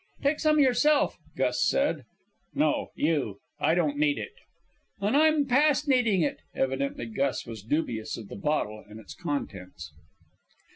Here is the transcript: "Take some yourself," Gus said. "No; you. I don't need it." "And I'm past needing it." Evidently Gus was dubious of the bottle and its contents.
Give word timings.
"Take 0.23 0.39
some 0.39 0.59
yourself," 0.59 1.19
Gus 1.37 1.61
said. 1.63 2.05
"No; 2.55 2.87
you. 2.95 3.37
I 3.59 3.75
don't 3.75 3.97
need 3.99 4.17
it." 4.17 4.33
"And 4.99 5.15
I'm 5.15 5.45
past 5.45 5.87
needing 5.87 6.21
it." 6.23 6.39
Evidently 6.55 7.05
Gus 7.05 7.45
was 7.45 7.61
dubious 7.61 8.17
of 8.17 8.27
the 8.27 8.35
bottle 8.35 8.83
and 8.89 8.99
its 8.99 9.13
contents. 9.13 9.91